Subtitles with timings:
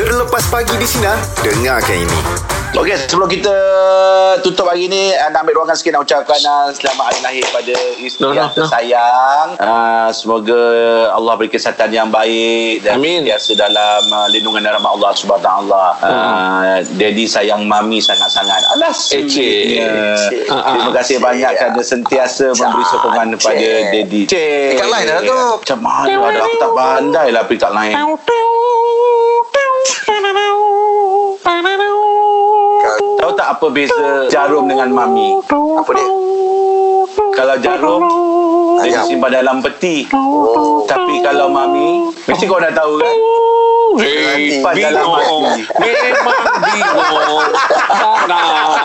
[0.00, 2.18] Terlepas pagi di Sinar, dengarkan ini.
[2.72, 3.52] Okey, sebelum kita
[4.40, 7.76] tutup hari ni, uh, nak ambil ruangan sikit nak ucapkan uh, selamat hari lahir pada
[8.00, 8.56] isteri No, no, yang no.
[8.64, 9.46] tersayang.
[9.60, 10.62] Uh, semoga
[11.12, 13.28] Allah beri kesihatan yang baik dan Amin.
[13.28, 15.84] biasa dalam uh, lindungan dan rahmat Allah Subhanahu Wa Taala.
[16.00, 18.72] Uh, Daddy sayang mami sangat-sangat.
[18.80, 19.12] Alas.
[19.12, 19.36] Eh, cik.
[19.36, 20.16] sweetnya.
[20.48, 20.72] Ah, ah.
[20.80, 24.22] Terima kasih banyak kerana sentiasa memberi sokongan kepada Daddy.
[24.32, 24.80] Cik.
[24.80, 25.40] Kat line dah tu.
[25.60, 27.94] Macam mana ada aku tak pandai lah pergi kat line.
[33.30, 35.38] Tahu tak apa beza jarum dengan mami?
[35.46, 36.10] Apa dia?
[37.30, 38.02] Kalau jarum
[38.82, 40.10] dia simpan dalam peti.
[40.10, 40.82] Oh.
[40.82, 43.14] Tapi kalau mami, mesti kau dah tahu kan?
[44.02, 45.44] Simpan dalam bingung.
[45.46, 45.62] hati.
[45.78, 46.42] Memang
[46.74, 47.46] bingung.
[48.26, 48.82] Tak.